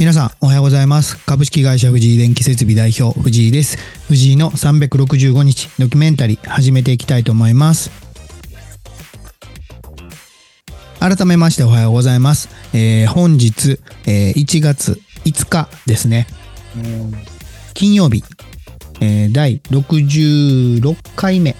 [0.00, 1.22] 皆さんおはようございます。
[1.26, 3.76] 株式会社藤井電気設備代表藤井です。
[4.08, 7.90] 藤井の365日ドキュメンタリー始めていきたいと思います。
[11.00, 16.26] 改めましておはようございます、えー、本日、えー、1月5日ですね。
[17.74, 18.24] 金曜日、
[19.02, 21.56] えー、第66回目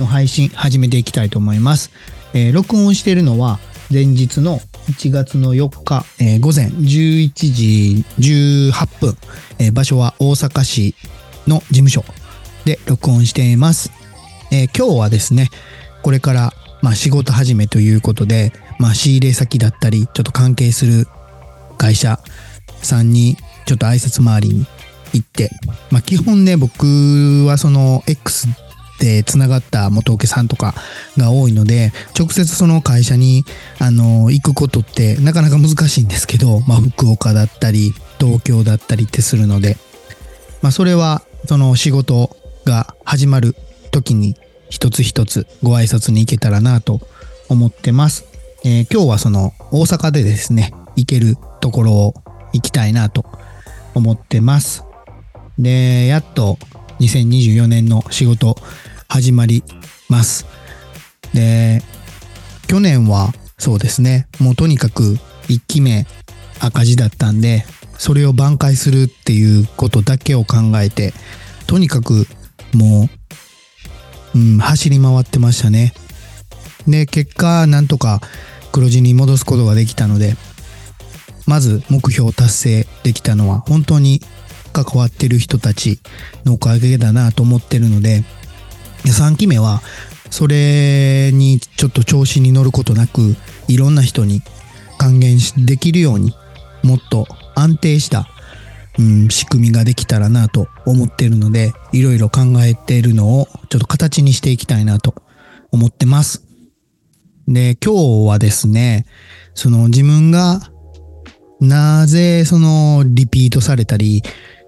[0.00, 1.92] の配信始めていきたいと思います、
[2.32, 9.16] えー、録音しているのは前日の1月の4日、えー、午前11時18分、
[9.58, 10.94] えー、場所は大阪市
[11.46, 12.04] の事務所
[12.64, 13.90] で録音しています。
[14.50, 15.50] えー、今日はですね、
[16.02, 16.52] これから、
[16.82, 21.08] まあ、仕事始めということで、まあ、仕入れ先だったり、ちょっと関係する
[21.78, 22.20] 会社
[22.82, 24.66] さんにちょっと挨拶回りに
[25.12, 25.50] 行って、
[25.90, 28.48] まあ、基本ね、僕はその X
[28.98, 30.74] でつながった元請けさんとか
[31.16, 33.44] が多いので直接その会社に
[33.80, 39.76] あの行くことってなかなか難しいんですけど、まあ、福岡だったり東京だったりってするので、
[40.62, 43.54] まあ、それはその仕事が始まる
[43.90, 44.36] 時に
[44.70, 47.00] 一つ一つご挨拶に行けたらなと
[47.48, 48.24] 思ってます。
[48.64, 52.14] えー、今日はその大阪でですね行けるところを
[52.52, 53.26] 行きたいなと
[53.94, 54.84] 思ってます。
[55.58, 56.58] で、やっと
[57.00, 58.56] 2024年の仕事
[59.14, 59.62] 始まり
[60.08, 60.44] ます。
[61.34, 61.84] で、
[62.66, 66.04] 去年はそうですね、もうとにかく1期目
[66.58, 67.64] 赤字だったんで、
[67.96, 71.14] それを挽回するっていうことだけを考えて、
[71.68, 72.26] とにかく
[72.74, 73.08] も
[74.34, 75.94] う、うん、走り回ってましたね。
[76.88, 78.20] で、結果、なんとか
[78.72, 80.34] 黒字に戻すことができたので、
[81.46, 84.20] まず目標達成できたのは本当に
[84.72, 86.00] 関わってる人たち
[86.44, 88.24] のおかげだなと思ってるので、
[89.10, 89.82] 3期目は
[90.30, 93.36] それにちょっと調子に乗ることなく、
[93.68, 94.42] いろんな人に
[94.98, 96.34] 還元できるように、
[96.82, 98.28] もっと安定した、
[98.98, 105.14] うん、仕組みができたらなと思ってるので、いろいろ考えているのをちょっと形にしていきたいなと
[105.70, 106.42] 思ってます。
[107.46, 109.06] で、今日はですね、
[109.54, 110.60] その自分が
[111.60, 114.24] なぜそのリピートされたり、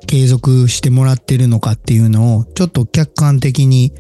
[0.07, 3.93] 継続してもらってるのかっていうのをちょっと客観的に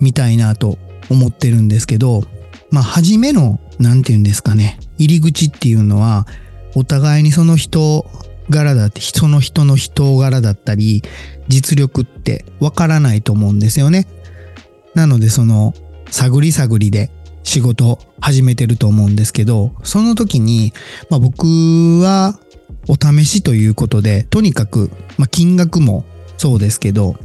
[0.00, 0.78] 見たいなと
[1.10, 2.24] 思ってるんですけど、
[2.70, 6.26] まあ、初めの、なんて言うんですかね、入り口っていうのは、
[6.74, 8.06] お互いにその人
[8.50, 11.02] 柄だって、その人の人柄だったり、
[11.48, 14.06] 実力ってわからないと思うんですよね。
[14.94, 15.74] なので、その、
[16.10, 17.10] 探り探りで
[17.42, 20.72] 仕事始めてると思うんですけど、その時に、
[21.10, 22.38] まあ、僕は
[22.88, 26.04] お試しということで、とにかく、まあ、金額も
[26.36, 27.16] そうですけど、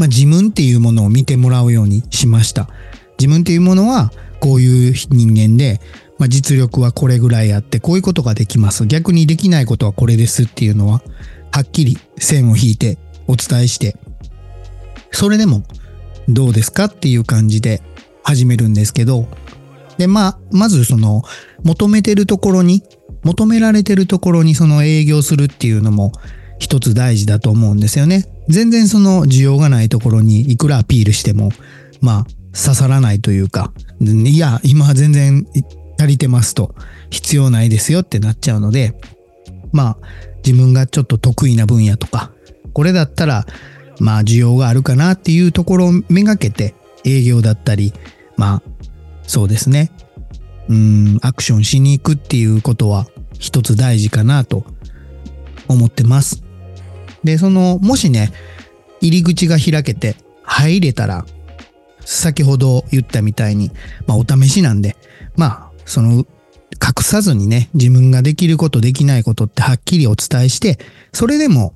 [0.00, 2.70] まあ、自分っていうものを見てもらうようにしました。
[3.18, 5.78] 自分っていうものはこういう人間で、
[6.18, 8.86] まあ、実力はこれぐらいあってこういうことができます。
[8.86, 11.02] 逆にできないことはこれですっていうのは
[11.52, 12.96] はっきり線を引いて
[13.28, 13.94] お伝えして、
[15.12, 15.64] それでも
[16.30, 17.82] どうですかっていう感じで
[18.22, 19.28] 始めるんですけど、
[19.98, 21.24] で、まあ、まずその
[21.62, 22.82] 求めてるところに
[23.22, 26.12] 求められてるところにその営業するっていうのも
[26.58, 28.24] 一つ大事だと思うんですよね。
[28.50, 31.50] 全然その需要がないところにいくらアピールしても、
[32.00, 35.46] まあ刺さらないというか、いや、今は全然
[35.98, 36.74] 足りてますと、
[37.10, 38.94] 必要ないですよってなっちゃうので、
[39.72, 39.96] まあ
[40.44, 42.32] 自分がちょっと得意な分野とか、
[42.72, 43.46] これだったら、
[44.00, 46.74] まあ需要があるかなっていうところをめがけて
[47.04, 47.92] 営業だったり、
[48.36, 48.62] まあ
[49.22, 49.92] そうですね。
[50.68, 53.06] うん、アクションしに行くっていうことは
[53.38, 54.64] 一つ大事かなと
[55.68, 56.49] 思ってます。
[57.24, 58.32] で、その、もしね、
[59.00, 61.26] 入り口が開けて入れたら、
[62.04, 63.70] 先ほど言ったみたいに、
[64.06, 64.96] まあお試しなんで、
[65.36, 66.26] まあ、その、
[66.82, 70.78] 隠さずにね、自分ができることできないことってはっきりお伝えして、
[71.12, 71.74] それでも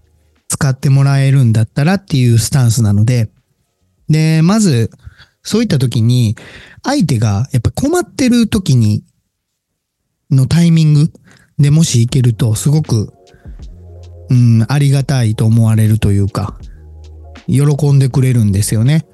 [0.48, 3.30] 使ってもらえるんだったらっていうスタンスなので、
[4.08, 4.90] で、まず、
[5.42, 6.36] そういった時に、
[6.82, 9.04] 相手がやっぱ困ってる時に、
[10.30, 11.12] のタイミング
[11.58, 13.12] でもしいけると、すごく、
[14.34, 16.56] うん、ありがたいと思われるというか、
[17.46, 19.06] 喜んでくれるんですよね。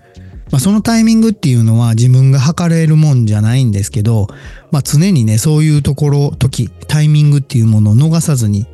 [0.51, 4.29] まあ、そのタイミングっていうのは自分が測れるもんじゃないんですけど、
[4.73, 8.67] まあ、常にね、そういうところ、時、タイミングっていうものを逃さずに、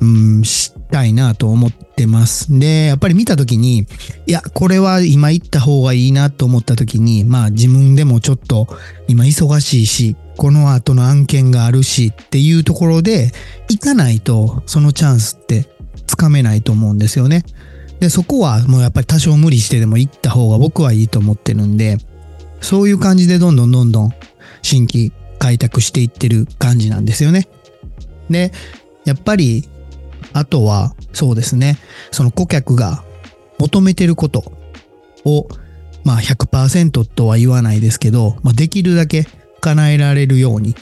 [0.00, 2.58] うん、したいなと思ってます。
[2.58, 3.86] で、やっぱり見た時に、
[4.26, 8.66] いや、これは今行った方がいいなと思った時に、まあ自分でもちょっと
[9.08, 13.30] 今忙しいし、この後の案件があるしっていうところで、
[13.68, 15.66] 行かないとそのチャンスって
[16.06, 17.44] つかめないと思うんですよね。
[17.98, 21.98] で、そこはもうやっぱり多少無理してでも行った方が僕はいいと思ってるんで、
[22.62, 24.14] そういう感じでどんどんどんどん
[24.62, 27.46] 新規開拓していってる感じなんですよね。
[28.30, 28.50] で、
[29.04, 29.68] やっぱり、
[30.32, 31.76] あとは、そうですね、
[32.12, 33.04] その顧客が
[33.58, 34.54] 求めてること
[35.26, 35.48] を、
[36.02, 39.26] まあ100%とは言わないですけど、まあ、できるだけ
[39.60, 40.74] 叶えられるように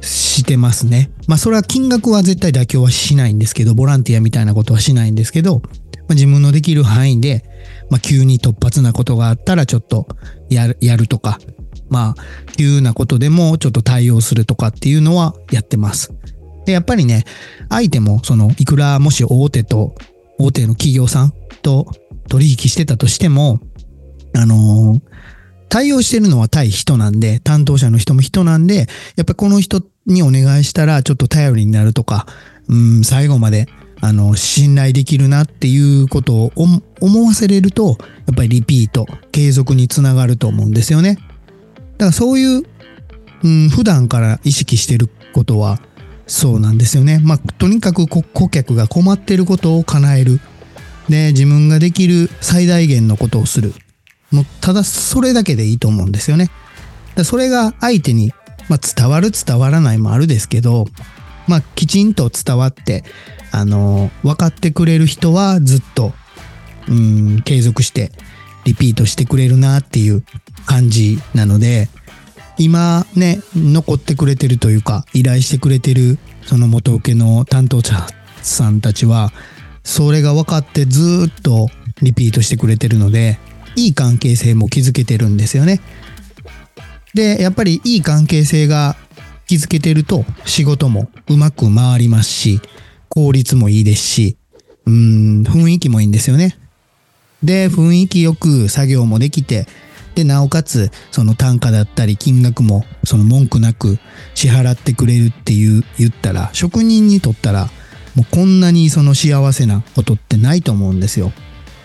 [0.00, 1.10] してますね。
[1.26, 7.44] まあそれは金額は絶対妥協はしないんですけど、ボランティアみたいなことはしないんですけど、まあ、自分のできる範囲で、
[7.90, 10.06] まあ急に突発なことがあったらちょっと
[10.48, 11.38] やるやるとか、
[11.88, 12.22] まあ
[12.56, 16.12] 急なことでもちょっと対応するとかっていうのはやってます。
[16.66, 17.24] で、やっぱりね、
[17.68, 19.94] 相手もそのいくらもし大手と、
[20.38, 21.32] 大手の企業さん
[21.62, 21.90] と
[22.28, 23.60] 取引してたとしても、
[24.34, 25.00] あのー
[25.68, 28.86] 対応してるのは対人なんで、担当者の人も人なんで、
[29.16, 32.26] やっぱこの人にお願いしたらちょっと頼りになるとか、
[32.68, 33.68] うん、最後まで、
[34.00, 36.52] あの、信頼できるなっていうことを
[37.00, 41.14] 思わせれると、やっぱりリピート、継続につながると思うんですよね。
[41.14, 41.24] だか
[42.06, 42.62] らそういう、
[43.42, 45.80] うん、普段から意識してることは、
[46.26, 47.18] そうなんですよね。
[47.18, 50.40] まあ、とにかく顧客が困ってることを叶える。
[51.08, 53.72] で、自分ができる最大限のことをする。
[54.30, 56.50] もうただそれだけでいいと思うんですよね。
[57.24, 58.32] それが相手に、
[58.68, 60.86] まあ、伝わる伝わらないもあるですけど、
[61.46, 63.04] まあ、きちんと伝わって、
[63.50, 66.12] あの、分かってくれる人はずっと、
[66.88, 68.12] うん、継続して
[68.64, 70.22] リピートしてくれるなっていう
[70.66, 71.88] 感じなので、
[72.58, 78.06] 今ね、残ってくれてるというか、依頼してくれてるその元請けの担当者
[78.42, 79.32] さんたちは、
[79.84, 81.68] それが分かってずっと
[82.02, 83.38] リピートしてくれてるので、
[83.78, 85.80] いい関係性も築けてるんですよね。
[87.14, 88.96] で、やっぱりいい関係性が
[89.46, 92.60] 築けてると仕事もうまく回りますし、
[93.08, 94.36] 効率もいいですし、
[94.86, 96.58] うん、雰囲気もいいんですよね。
[97.42, 99.66] で、雰囲気よく作業もできて、
[100.16, 103.98] で、なおかつ、その単価だったり金額も、その文句なく
[104.34, 107.70] 支払ってくれるっていう、言ったら、職人にとったら、
[108.16, 111.32] もうこんなにその幸せなことってないと思うんですよ。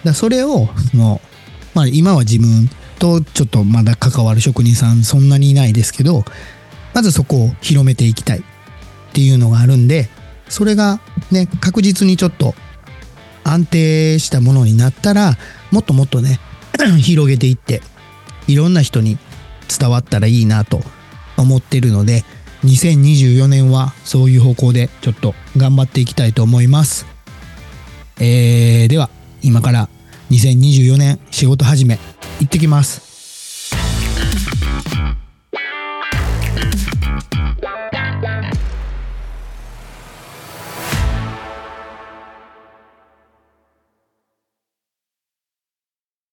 [0.04, 1.33] だそれを、もう、
[1.74, 6.24] まあ今は自分とちょっとまだ関わる職人さんそんなにいないですけど、
[6.94, 8.44] まずそこを広めていきたいっ
[9.14, 10.10] ていうのがあるんで、
[10.50, 11.00] それが
[11.32, 12.54] ね、確実にちょっと
[13.44, 15.38] 安定したものになったら、
[15.72, 16.40] もっともっとね、
[17.02, 17.82] 広げていって、
[18.48, 19.18] いろんな人に
[19.68, 20.82] 伝わったらいいなと
[21.38, 22.24] 思ってるので、
[22.64, 27.06] 2024年はそういう方向でちょっと頑張っていきたいと思います。
[28.20, 29.10] えー、では、
[29.42, 29.90] 今から
[30.34, 32.00] 2024年仕事始め
[32.40, 33.13] 行ってきます。